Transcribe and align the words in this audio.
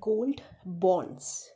gold 0.00 0.42
bonds. 0.64 1.50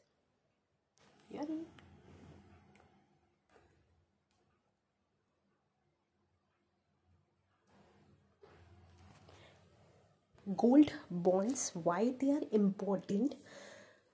Gold 10.57 10.93
bonds, 11.11 11.73
why 11.75 12.13
they 12.21 12.31
are 12.31 12.43
important 12.53 13.35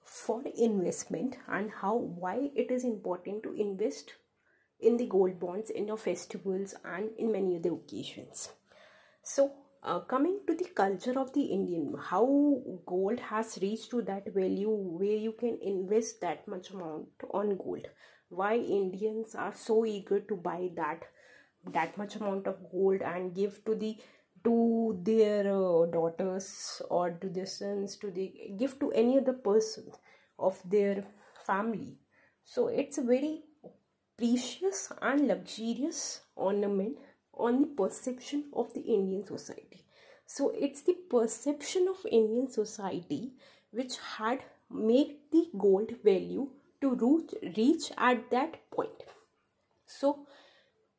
for 0.02 0.42
investment 0.56 1.36
and 1.48 1.70
how 1.70 1.96
why 1.96 2.50
it 2.54 2.70
is 2.70 2.84
important 2.84 3.42
to 3.42 3.52
invest 3.54 4.12
in 4.78 4.96
the 4.96 5.06
gold 5.06 5.40
bonds 5.40 5.70
in 5.70 5.88
your 5.88 5.96
festivals 5.96 6.74
and 6.84 7.10
in 7.18 7.32
many 7.32 7.56
other 7.56 7.72
occasions. 7.72 8.50
So 9.22 9.52
uh, 9.82 10.00
coming 10.00 10.40
to 10.46 10.54
the 10.54 10.68
culture 10.80 11.18
of 11.18 11.32
the 11.32 11.42
indian 11.56 11.94
how 12.08 12.24
gold 12.86 13.20
has 13.20 13.58
reached 13.62 13.90
to 13.90 14.02
that 14.02 14.26
value 14.34 14.70
where 14.70 15.20
you 15.26 15.32
can 15.32 15.58
invest 15.62 16.21
that 16.21 16.46
much 16.46 16.71
amount 16.71 17.08
on 17.32 17.57
gold? 17.57 17.86
Why 18.29 18.57
indians 18.57 19.35
are 19.35 19.54
so 19.54 19.85
eager 19.85 20.21
to 20.21 20.36
buy 20.36 20.71
that 20.76 21.02
that 21.72 21.96
much 21.98 22.16
amount 22.16 22.46
of 22.46 22.58
gold 22.71 23.02
and 23.02 23.35
give 23.35 23.64
to 23.64 23.74
the 23.74 23.96
to 24.44 24.98
their 25.02 25.40
uh, 25.40 25.86
daughters 25.86 26.80
or 26.88 27.10
to 27.10 27.29
their 27.29 27.46
sons 27.46 27.96
to 27.96 28.10
the 28.10 28.32
give 28.57 28.79
to 28.80 28.90
any 28.93 29.18
other 29.18 29.32
person 29.32 29.90
of 30.38 30.60
their 30.64 31.04
family? 31.46 31.99
So 32.44 32.69
it's 32.69 32.98
a 32.98 33.02
very 33.02 33.42
precious 34.16 34.92
and 35.02 35.27
luxurious 35.27 36.20
ornament 36.36 36.98
on 37.34 37.61
the 37.61 37.66
perception 37.66 38.44
of 38.52 38.72
the 38.75 38.80
Indian 38.80 39.25
society. 39.25 39.84
So 40.27 40.50
it's 40.50 40.83
the 40.83 40.97
perception 41.11 41.88
of 41.88 42.06
Indian 42.11 42.48
society 42.48 43.33
which 43.72 43.97
had 44.16 44.41
made 44.70 45.16
the 45.33 45.47
gold 45.58 45.92
value 46.05 46.50
to 46.80 47.28
reach 47.56 47.92
at 47.98 48.30
that 48.30 48.70
point. 48.70 49.05
So 49.86 50.27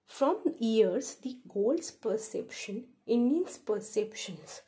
from 0.06 0.40
years 0.60 1.16
the 1.16 1.38
gold's 1.48 1.92
perception, 1.92 2.86
Indians' 3.08 3.58
perceptions 3.58 4.62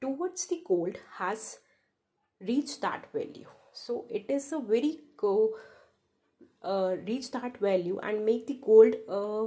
towards 0.00 0.46
the 0.46 0.62
gold 0.66 0.96
has 1.18 1.58
reached 2.40 2.80
that 2.80 3.06
value. 3.12 3.46
So 3.72 4.06
it 4.08 4.30
is 4.30 4.52
a 4.52 4.58
very 4.58 5.00
go 5.16 5.54
uh, 6.62 6.96
reach 7.06 7.30
that 7.32 7.58
value 7.58 7.98
and 8.02 8.24
make 8.24 8.46
the 8.46 8.60
gold 8.64 8.94
uh, 9.08 9.46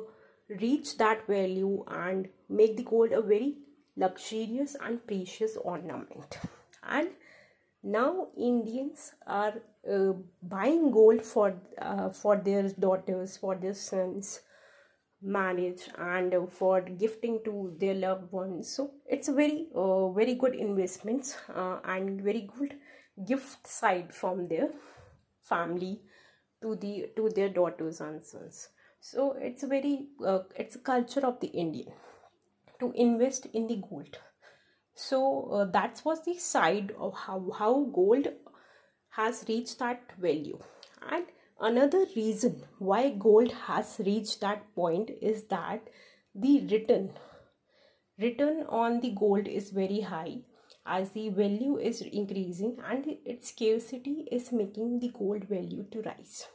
reach 0.50 0.98
that 0.98 1.26
value 1.28 1.84
and 1.88 2.28
make 2.50 2.76
the 2.78 2.84
gold 2.84 3.12
a 3.12 3.22
very 3.22 3.58
luxurious 3.96 4.76
and 4.84 5.06
precious 5.06 5.58
ornament. 5.58 6.40
And 6.84 7.10
now 7.84 8.28
indians 8.38 9.14
are 9.26 9.54
uh, 9.90 10.14
buying 10.44 10.92
gold 10.92 11.24
for 11.24 11.56
uh, 11.82 12.10
for 12.10 12.36
their 12.36 12.70
daughters 12.70 13.38
for 13.38 13.56
their 13.56 13.74
sons 13.74 14.42
marriage 15.22 15.90
and 15.98 16.34
uh, 16.34 16.46
for 16.46 16.82
gifting 16.82 17.40
to 17.44 17.76
their 17.80 17.94
loved 17.94 18.32
ones. 18.32 18.70
So 18.74 18.92
it's 19.06 19.28
a 19.28 19.34
very 19.34 19.68
uh, 19.76 20.10
very 20.10 20.36
good 20.36 20.56
investments 20.56 21.38
uh, 21.54 21.80
and 21.86 22.22
very 22.22 22.50
good 22.58 22.76
gift 23.26 23.68
side 23.68 24.14
from 24.14 24.48
their 24.48 24.70
family 25.44 26.02
to 26.62 26.76
the 26.76 27.10
to 27.16 27.30
their 27.30 27.50
daughters 27.50 28.02
and 28.02 28.24
sons 28.26 28.70
so 29.00 29.36
it's 29.40 29.64
a 29.64 29.68
very 29.68 30.08
uh, 30.26 30.40
it's 30.56 30.76
a 30.76 30.80
culture 30.80 31.26
of 31.26 31.40
the 31.40 31.48
indian 31.48 31.92
to 32.80 32.92
invest 32.96 33.46
in 33.54 33.68
the 33.68 33.82
gold. 33.90 34.18
So 34.96 35.50
uh, 35.52 35.66
that 35.72 36.02
was 36.04 36.24
the 36.26 36.38
side 36.38 36.94
of 36.98 37.14
how, 37.14 37.52
how 37.58 37.86
gold 37.94 38.28
has 39.12 39.46
reached 39.48 39.80
that 39.80 40.02
value. 40.20 40.60
And 41.10 41.26
another 41.60 42.06
reason 42.16 42.64
why 42.78 43.12
gold 43.12 43.52
has 43.52 44.00
reached 44.06 44.42
that 44.42 44.74
point 44.76 45.12
is 45.22 45.44
that 45.46 45.88
the 46.36 46.62
return 46.68 47.12
return 48.20 48.66
on 48.68 49.00
the 49.00 49.12
gold 49.12 49.48
is 49.48 49.70
very 49.72 50.02
high 50.02 50.40
as 50.86 51.12
the 51.12 51.30
value 51.30 51.78
is 51.78 52.02
increasing 52.02 52.78
and 52.86 53.06
its 53.26 53.50
scarcity 53.50 54.28
is 54.30 54.52
making 54.52 55.00
the 55.00 55.10
gold 55.18 55.46
value 55.46 55.86
to 55.90 56.02
rise 56.02 56.46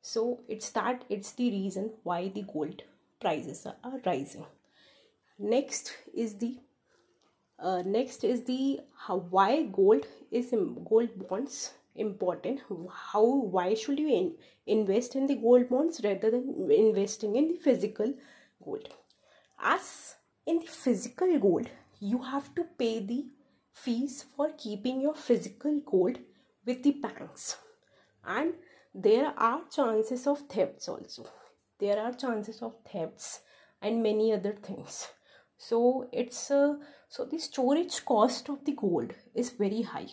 so 0.00 0.40
it's 0.48 0.70
that 0.70 1.04
it's 1.08 1.32
the 1.32 1.50
reason 1.50 1.90
why 2.02 2.28
the 2.28 2.42
gold 2.42 2.82
prices 3.20 3.66
are 3.66 4.00
rising. 4.04 4.46
Next 5.38 5.92
is 6.14 6.34
the 6.36 6.58
uh, 7.58 7.82
next 7.84 8.22
is 8.22 8.44
the 8.44 8.80
how 8.96 9.16
why 9.16 9.62
gold 9.64 10.06
is 10.30 10.54
gold 10.84 11.28
bonds 11.28 11.72
important. 11.96 12.60
How 12.90 13.24
why 13.24 13.74
should 13.74 13.98
you 13.98 14.08
in, 14.08 14.34
invest 14.66 15.16
in 15.16 15.26
the 15.26 15.34
gold 15.34 15.68
bonds 15.68 16.00
rather 16.04 16.30
than 16.30 16.70
investing 16.70 17.36
in 17.36 17.48
the 17.48 17.56
physical 17.56 18.14
gold? 18.64 18.88
As 19.60 20.14
in 20.46 20.60
the 20.60 20.66
physical 20.66 21.38
gold 21.38 21.68
you 22.00 22.22
have 22.22 22.54
to 22.54 22.64
pay 22.78 23.00
the 23.00 23.26
fees 23.72 24.24
for 24.36 24.50
keeping 24.56 25.00
your 25.00 25.14
physical 25.14 25.80
gold 25.84 26.18
with 26.64 26.82
the 26.82 26.92
banks. 26.92 27.56
And 28.24 28.54
there 29.00 29.32
are 29.36 29.60
chances 29.70 30.26
of 30.26 30.40
thefts 30.48 30.88
also. 30.88 31.26
There 31.78 31.98
are 32.00 32.12
chances 32.12 32.62
of 32.62 32.74
thefts 32.90 33.40
and 33.80 34.02
many 34.02 34.32
other 34.32 34.52
things. 34.52 35.06
So 35.56 36.08
it's 36.12 36.50
uh, 36.50 36.74
so 37.08 37.24
the 37.24 37.38
storage 37.38 38.04
cost 38.04 38.48
of 38.48 38.64
the 38.64 38.72
gold 38.72 39.12
is 39.34 39.50
very 39.50 39.82
high. 39.82 40.08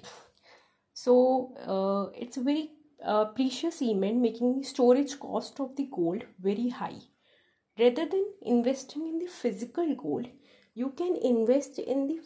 So 0.94 1.54
uh, 1.66 2.18
it's 2.20 2.38
a 2.38 2.44
very 2.44 2.72
uh, 3.04 3.26
precious 3.26 3.82
element 3.82 4.22
making 4.22 4.60
the 4.60 4.64
storage 4.64 5.20
cost 5.20 5.60
of 5.60 5.76
the 5.76 5.90
gold 5.92 6.24
very 6.40 6.70
high. 6.70 7.00
Rather 7.80 8.06
than 8.06 8.26
investing 8.44 9.08
in 9.08 9.20
the 9.20 9.28
physical 9.28 9.96
gold 9.96 10.28
you 10.76 10.90
can 10.92 11.16
invest 11.16 11.80
in 11.80 12.08
the 12.08 12.20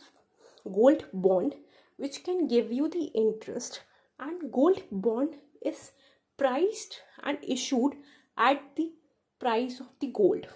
gold 0.66 1.06
bond 1.14 1.56
which 1.98 2.24
can 2.24 2.48
give 2.48 2.72
you 2.72 2.90
the 2.90 3.06
interest. 3.16 3.82
And 4.20 4.52
gold 4.52 4.82
bond 4.92 5.36
is 5.62 5.92
priced 6.40 7.02
and 7.24 7.38
issued 7.44 7.94
at 8.38 8.62
the 8.76 8.92
price 9.40 9.80
of 9.80 9.88
the 10.00 10.08
gold. 10.08 10.48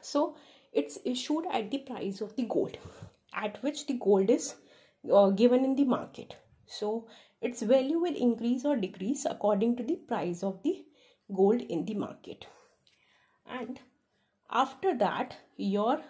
So 0.00 0.36
it's 0.72 0.98
issued 1.04 1.44
at 1.52 1.70
the 1.70 1.78
price 1.78 2.20
of 2.20 2.34
the 2.36 2.44
gold 2.44 2.78
at 3.34 3.62
which 3.62 3.86
the 3.86 3.94
gold 3.94 4.30
is 4.30 4.54
uh, 5.12 5.30
given 5.30 5.64
in 5.64 5.76
the 5.76 5.84
market. 5.84 6.36
So 6.66 7.06
its 7.40 7.62
value 7.62 7.98
will 7.98 8.16
increase 8.16 8.64
or 8.64 8.76
decrease 8.76 9.26
according 9.26 9.76
to 9.76 9.82
the 9.82 9.96
price 9.96 10.42
of 10.42 10.62
the 10.62 10.84
gold 11.34 11.60
in 11.60 11.84
the 11.84 11.94
market. 11.94 12.46
And 13.46 13.80
after 14.50 14.96
that 14.98 15.36
your 15.56 16.00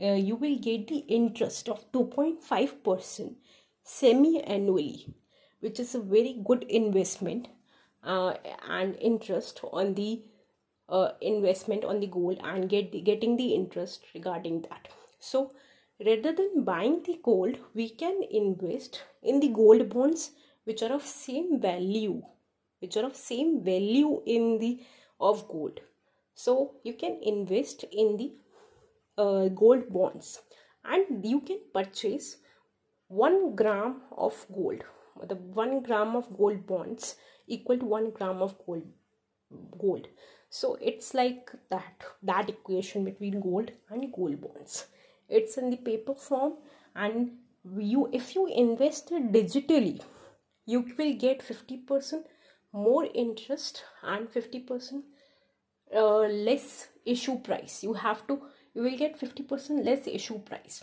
uh, 0.00 0.12
you 0.12 0.36
will 0.36 0.58
get 0.58 0.88
the 0.88 0.98
interest 1.18 1.68
of 1.68 1.90
2.5 1.92 2.82
percent 2.84 3.36
semi 3.82 4.40
annually 4.42 5.14
which 5.60 5.78
is 5.78 5.94
a 5.94 6.00
very 6.00 6.40
good 6.46 6.62
investment 6.64 7.48
uh, 8.04 8.34
and 8.68 8.96
interest 9.00 9.60
on 9.72 9.94
the 9.94 10.22
uh, 10.88 11.08
investment 11.20 11.84
on 11.84 12.00
the 12.00 12.06
gold 12.06 12.38
and 12.44 12.68
get 12.68 12.92
the, 12.92 13.00
getting 13.00 13.36
the 13.36 13.54
interest 13.54 14.04
regarding 14.14 14.62
that. 14.62 14.88
So 15.18 15.52
rather 16.04 16.32
than 16.32 16.64
buying 16.64 17.02
the 17.04 17.18
gold 17.22 17.56
we 17.72 17.88
can 17.88 18.20
invest 18.30 19.02
in 19.22 19.40
the 19.40 19.48
gold 19.48 19.88
bonds 19.88 20.32
which 20.64 20.82
are 20.82 20.92
of 20.92 21.02
same 21.02 21.60
value 21.60 22.20
which 22.80 22.96
are 22.96 23.04
of 23.04 23.16
same 23.16 23.64
value 23.64 24.20
in 24.26 24.58
the 24.58 24.80
of 25.20 25.48
gold. 25.48 25.80
So 26.34 26.74
you 26.82 26.94
can 26.94 27.20
invest 27.22 27.84
in 27.92 28.16
the 28.16 28.32
uh, 29.16 29.48
gold 29.48 29.88
bonds 29.88 30.42
and 30.84 31.24
you 31.24 31.40
can 31.40 31.60
purchase 31.72 32.36
1 33.08 33.54
gram 33.54 34.02
of 34.16 34.44
gold 34.52 34.82
the 35.28 35.36
1 35.36 35.82
gram 35.82 36.16
of 36.16 36.36
gold 36.36 36.66
bonds 36.66 37.16
equal 37.46 37.78
to 37.78 37.84
1 37.84 38.10
gram 38.10 38.42
of 38.42 38.54
gold 38.66 38.84
gold. 39.78 40.08
So 40.50 40.78
it's 40.80 41.14
like 41.14 41.50
that 41.70 42.04
that 42.22 42.48
equation 42.48 43.04
between 43.04 43.40
gold 43.40 43.72
and 43.90 44.12
gold 44.12 44.40
bonds. 44.40 44.86
It's 45.28 45.56
in 45.58 45.70
the 45.70 45.76
paper 45.76 46.14
form 46.14 46.54
and 46.94 47.32
you 47.78 48.08
if 48.12 48.34
you 48.34 48.46
invest 48.46 49.10
it 49.10 49.32
digitally 49.32 50.00
you 50.66 50.84
will 50.98 51.14
get 51.14 51.40
50% 51.40 52.24
more 52.72 53.06
interest 53.14 53.84
and 54.02 54.28
50% 54.28 55.02
uh, 55.94 56.18
less 56.20 56.88
issue 57.04 57.38
price. 57.38 57.82
You 57.82 57.94
have 57.94 58.26
to 58.28 58.40
you 58.74 58.82
will 58.82 58.96
get 58.96 59.18
50% 59.20 59.84
less 59.84 60.06
issue 60.06 60.38
price. 60.40 60.82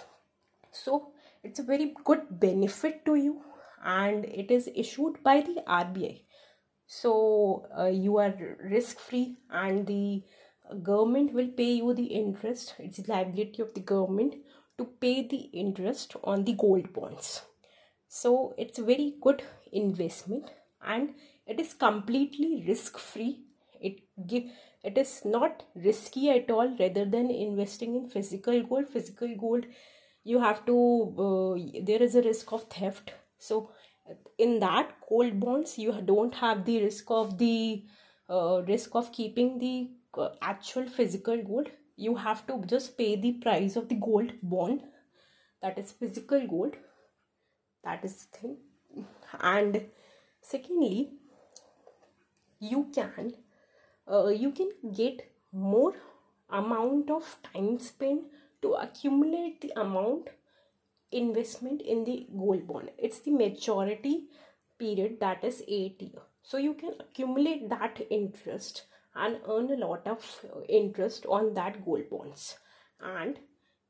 So 0.71 1.11
it's 1.43 1.59
a 1.59 1.63
very 1.63 1.93
good 2.03 2.39
benefit 2.39 3.05
to 3.05 3.15
you 3.15 3.41
and 3.83 4.25
it 4.25 4.51
is 4.51 4.69
issued 4.75 5.23
by 5.23 5.41
the 5.41 5.63
RBI 5.67 6.21
so 6.99 7.11
uh, 7.79 7.85
you 7.85 8.17
are 8.17 8.33
risk 8.75 8.99
free 8.99 9.37
and 9.49 9.87
the 9.87 10.23
government 10.83 11.33
will 11.33 11.51
pay 11.59 11.71
you 11.73 11.93
the 11.93 12.09
interest 12.21 12.73
it's 12.79 12.97
the 12.97 13.11
liability 13.11 13.61
of 13.61 13.73
the 13.73 13.85
government 13.91 14.35
to 14.77 14.85
pay 15.05 15.27
the 15.27 15.41
interest 15.63 16.15
on 16.23 16.43
the 16.43 16.53
gold 16.53 16.91
bonds. 16.93 17.43
So 18.07 18.53
it's 18.57 18.79
a 18.79 18.83
very 18.83 19.15
good 19.21 19.43
investment 19.71 20.49
and 20.83 21.13
it 21.45 21.59
is 21.59 21.73
completely 21.73 22.63
risk 22.67 22.97
free 22.97 23.45
it 23.79 23.99
give 24.27 24.43
it 24.83 24.97
is 24.97 25.21
not 25.23 25.63
risky 25.75 26.29
at 26.29 26.49
all 26.49 26.75
rather 26.79 27.05
than 27.05 27.29
investing 27.29 27.95
in 27.95 28.09
physical 28.09 28.63
gold. 28.63 28.87
Physical 28.89 29.35
gold 29.39 29.65
you 30.23 30.39
have 30.39 30.65
to 30.65 30.75
uh, 31.25 31.81
there 31.85 32.01
is 32.01 32.15
a 32.15 32.21
risk 32.21 32.51
of 32.51 32.63
theft. 32.63 33.13
So 33.37 33.71
in 34.45 34.59
that 34.59 34.93
gold 35.07 35.39
bonds 35.39 35.77
you 35.77 35.93
don't 36.11 36.35
have 36.35 36.65
the 36.65 36.81
risk 36.83 37.11
of 37.11 37.37
the 37.37 37.83
uh, 38.29 38.61
risk 38.67 38.95
of 38.95 39.11
keeping 39.11 39.57
the 39.59 39.89
uh, 40.17 40.29
actual 40.41 40.87
physical 40.87 41.41
gold. 41.43 41.69
You 41.95 42.15
have 42.15 42.45
to 42.47 42.61
just 42.65 42.97
pay 42.97 43.15
the 43.15 43.33
price 43.33 43.75
of 43.75 43.87
the 43.89 43.95
gold 43.95 44.31
bond. 44.41 44.81
That 45.61 45.77
is 45.77 45.91
physical 45.91 46.47
gold. 46.47 46.75
That 47.83 48.03
is 48.03 48.15
the 48.25 48.37
thing. 48.37 48.57
And 49.39 49.85
secondly 50.41 51.11
you 52.59 52.87
can 52.95 53.33
uh, 54.11 54.27
you 54.27 54.51
can 54.51 54.71
get 54.95 55.21
more 55.51 55.93
amount 56.49 57.09
of 57.09 57.37
time 57.53 57.79
spent 57.79 58.23
to 58.61 58.73
accumulate 58.73 59.61
the 59.61 59.71
amount 59.79 60.29
investment 61.11 61.81
in 61.81 62.03
the 62.03 62.27
gold 62.37 62.67
bond. 62.67 62.91
It's 62.97 63.19
the 63.19 63.31
maturity 63.31 64.25
period 64.79 65.19
that 65.19 65.43
is 65.43 65.63
8 65.67 66.01
year. 66.01 66.21
So 66.43 66.57
you 66.57 66.73
can 66.73 66.95
accumulate 66.99 67.69
that 67.69 68.01
interest 68.09 68.85
and 69.15 69.39
earn 69.47 69.69
a 69.71 69.85
lot 69.85 70.07
of 70.07 70.45
interest 70.67 71.25
on 71.25 71.53
that 71.55 71.83
gold 71.85 72.09
bonds. 72.09 72.57
And 73.01 73.39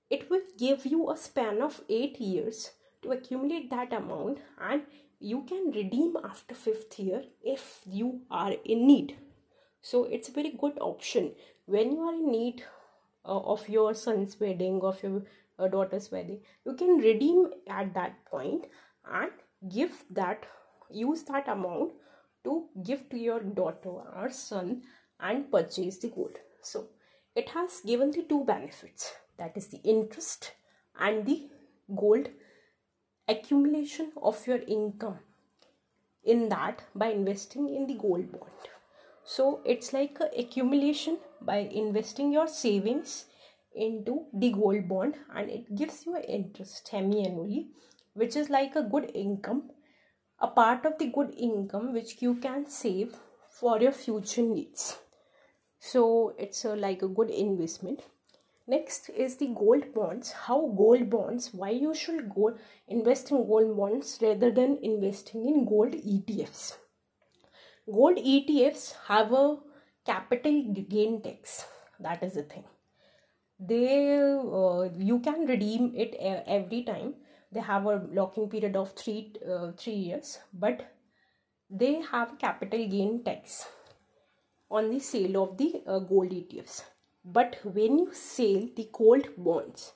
it 0.09 0.29
will 0.29 0.41
give 0.57 0.85
you 0.85 1.09
a 1.11 1.17
span 1.17 1.61
of 1.61 1.81
8 1.89 2.19
years 2.19 2.71
to 3.03 3.11
accumulate 3.11 3.69
that 3.69 3.93
amount 3.93 4.39
and 4.59 4.83
you 5.19 5.43
can 5.47 5.71
redeem 5.71 6.17
after 6.23 6.55
fifth 6.55 6.99
year 6.99 7.23
if 7.43 7.81
you 7.85 8.21
are 8.29 8.53
in 8.65 8.87
need. 8.87 9.15
So 9.81 10.05
it's 10.05 10.29
a 10.29 10.31
very 10.31 10.51
good 10.51 10.77
option. 10.79 11.31
When 11.65 11.91
you 11.91 12.01
are 12.01 12.13
in 12.13 12.31
need 12.31 12.63
uh, 13.25 13.39
of 13.39 13.69
your 13.69 13.93
son's 13.93 14.39
wedding 14.39 14.81
of 14.81 15.01
your 15.03 15.23
uh, 15.61 15.67
daughter's 15.67 16.11
wedding. 16.11 16.41
You 16.65 16.73
can 16.73 16.97
redeem 16.97 17.49
at 17.69 17.93
that 17.93 18.25
point 18.25 18.65
and 19.09 19.31
give 19.69 20.03
that 20.09 20.45
use 20.89 21.23
that 21.23 21.47
amount 21.47 21.93
to 22.43 22.65
give 22.85 23.09
to 23.09 23.17
your 23.17 23.39
daughter 23.39 23.89
or 23.89 24.29
son 24.29 24.81
and 25.19 25.51
purchase 25.51 25.97
the 25.99 26.09
gold. 26.09 26.37
So 26.61 26.87
it 27.35 27.49
has 27.49 27.81
given 27.85 28.11
the 28.11 28.23
two 28.23 28.43
benefits. 28.43 29.13
That 29.37 29.55
is 29.55 29.67
the 29.67 29.81
interest 29.83 30.51
and 30.99 31.25
the 31.25 31.49
gold 31.95 32.29
accumulation 33.27 34.11
of 34.21 34.45
your 34.45 34.59
income 34.67 35.19
in 36.23 36.49
that 36.49 36.83
by 36.93 37.07
investing 37.07 37.69
in 37.69 37.87
the 37.87 37.95
gold 37.95 38.31
bond. 38.31 38.69
So 39.23 39.61
it's 39.65 39.93
like 39.93 40.17
a 40.19 40.29
accumulation 40.39 41.19
by 41.41 41.57
investing 41.57 42.31
your 42.33 42.47
savings 42.47 43.25
into 43.73 44.25
the 44.33 44.51
gold 44.51 44.87
bond 44.87 45.15
and 45.35 45.49
it 45.49 45.75
gives 45.75 46.05
you 46.05 46.15
an 46.15 46.23
interest 46.23 46.87
semi-annually 46.87 47.67
which 48.13 48.35
is 48.35 48.49
like 48.49 48.75
a 48.75 48.83
good 48.83 49.09
income 49.13 49.69
a 50.39 50.47
part 50.47 50.85
of 50.85 50.97
the 50.97 51.07
good 51.07 51.33
income 51.37 51.93
which 51.93 52.21
you 52.21 52.35
can 52.35 52.65
save 52.65 53.15
for 53.59 53.79
your 53.79 53.91
future 53.91 54.41
needs. 54.41 54.97
So 55.79 56.33
it's 56.39 56.65
a, 56.65 56.75
like 56.75 57.03
a 57.03 57.07
good 57.07 57.29
investment. 57.29 58.01
Next 58.67 59.09
is 59.09 59.35
the 59.37 59.47
gold 59.47 59.93
bonds. 59.93 60.31
How 60.31 60.73
gold 60.75 61.11
bonds? 61.11 61.53
Why 61.53 61.69
you 61.69 61.93
should 61.93 62.33
go 62.33 62.55
invest 62.87 63.29
in 63.29 63.45
gold 63.45 63.77
bonds 63.77 64.17
rather 64.19 64.49
than 64.49 64.79
investing 64.81 65.47
in 65.47 65.65
gold 65.65 65.91
etfs 65.91 66.73
gold 67.85 68.17
etfs 68.17 68.93
have 69.07 69.31
a 69.33 69.57
capital 70.05 70.61
gain 70.89 71.21
tax. 71.21 71.65
That 71.99 72.23
is 72.23 72.33
the 72.33 72.43
thing 72.43 72.63
they 73.61 74.13
uh, 74.19 74.89
you 74.97 75.19
can 75.19 75.45
redeem 75.45 75.93
it 75.95 76.15
every 76.19 76.83
time. 76.83 77.13
They 77.51 77.59
have 77.59 77.85
a 77.85 78.07
locking 78.11 78.49
period 78.49 78.75
of 78.75 78.93
three 78.93 79.33
uh, 79.47 79.71
three 79.77 79.93
years 79.93 80.39
but 80.53 80.95
they 81.69 82.01
have 82.11 82.37
capital 82.39 82.87
gain 82.87 83.23
tax 83.23 83.67
on 84.69 84.89
the 84.89 84.99
sale 84.99 85.43
of 85.43 85.57
the 85.57 85.81
uh, 85.85 85.99
gold 85.99 86.31
etfs 86.31 86.83
but 87.23 87.57
when 87.63 87.97
you 87.99 88.13
sell 88.13 88.67
the 88.77 88.87
gold 88.93 89.27
bonds 89.37 89.93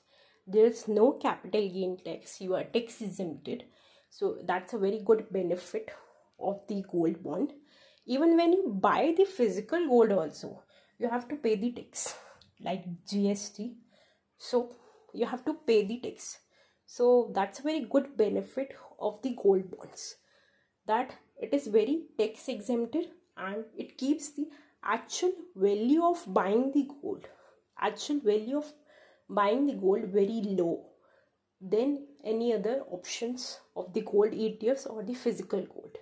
there's 0.48 0.88
no 0.88 1.14
capital 1.14 1.68
gain 1.68 1.98
tax. 2.06 2.40
You 2.42 2.56
are 2.56 2.66
tax 2.66 3.02
exempted 3.02 3.64
so 4.10 4.38
that's 4.46 4.74
a 4.74 4.78
very 4.78 5.02
good 5.04 5.26
benefit 5.32 5.92
of 6.40 6.66
the 6.68 6.84
gold 6.92 7.24
bond. 7.24 7.54
Even 8.06 8.38
when 8.38 8.54
you 8.54 8.78
buy 8.82 9.14
the 9.18 9.26
physical 9.26 9.88
gold 9.88 10.12
also 10.12 10.64
you 11.00 11.10
have 11.10 11.28
to 11.30 11.36
pay 11.36 11.56
the 11.56 11.72
tax 11.72 12.16
like 12.62 12.86
gst 13.06 13.75
so 14.38 14.72
you 15.13 15.25
have 15.25 15.46
to 15.46 15.54
pay 15.54 15.86
the 15.86 16.00
tax. 16.00 16.40
So 16.86 17.31
that's 17.34 17.60
a 17.60 17.63
very 17.63 17.81
good 17.81 18.16
benefit 18.18 18.75
of 19.00 19.22
the 19.22 19.36
gold 19.42 19.72
bonds 19.72 20.16
that 20.88 21.16
it 21.42 21.54
is 21.54 21.68
very 21.68 22.04
tax 22.18 22.48
exempted 22.48 23.07
and 23.36 23.66
it 23.78 23.98
keeps 23.98 24.31
the 24.34 24.48
actual 24.84 25.31
value 25.56 26.04
of 26.04 26.24
buying 26.28 26.72
the 26.72 26.88
gold 27.02 27.28
actual 27.80 28.19
value 28.19 28.58
of 28.58 28.72
buying 29.30 29.66
the 29.66 29.74
gold 29.74 30.06
very 30.06 30.42
low 30.46 30.86
than 31.60 32.06
any 32.24 32.54
other 32.54 32.81
options 32.92 33.60
of 33.75 33.94
the 33.94 34.01
gold 34.01 34.31
ETFs 34.31 34.90
or 34.90 35.04
the 35.04 35.13
physical 35.13 35.62
gold. 35.62 35.98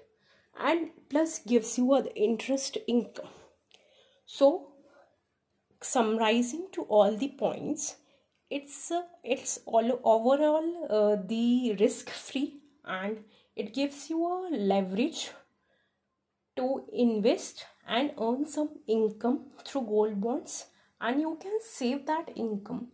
And 0.60 0.90
plus 1.10 1.40
gives 1.40 1.78
you 1.78 2.02
the 2.02 2.16
interest 2.16 2.78
income. 2.88 3.30
So 4.26 4.73
summarizing 5.84 6.68
to 6.72 6.84
all 6.84 7.16
the 7.16 7.30
points 7.30 7.96
it's 8.50 8.92
uh, 8.92 9.02
it's 9.24 9.60
all 9.66 10.00
overall 10.04 10.68
uh, 10.90 11.16
the 11.28 11.76
risk 11.80 12.10
free 12.10 12.62
and 12.86 13.24
it 13.56 13.74
gives 13.74 14.10
you 14.10 14.26
a 14.26 14.50
leverage 14.52 15.32
to 16.56 16.86
invest 16.94 17.66
and 17.88 18.12
earn 18.20 18.46
some 18.46 18.70
income 18.88 19.46
through 19.66 19.82
gold 19.82 20.22
bonds. 20.22 20.66
And 21.02 21.20
you 21.20 21.38
can 21.42 21.60
save 21.62 22.06
that 22.06 22.32
income 22.36 22.88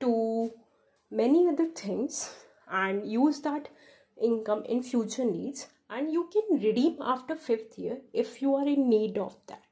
to 0.00 0.50
many 1.10 1.48
other 1.48 1.66
things 1.66 2.30
and 2.70 3.10
use 3.10 3.40
that 3.40 3.68
income 4.22 4.64
in 4.64 4.82
future 4.82 5.24
needs. 5.24 5.68
And 5.88 6.12
you 6.12 6.28
can 6.32 6.60
redeem 6.60 6.98
after 7.00 7.34
fifth 7.34 7.78
year 7.78 7.98
if 8.12 8.42
you 8.42 8.54
are 8.54 8.66
in 8.66 8.88
need 8.88 9.18
of 9.18 9.36
that 9.46 9.69